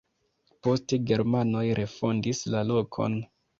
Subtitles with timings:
[0.67, 3.23] Poste germanoj refondis la lokon.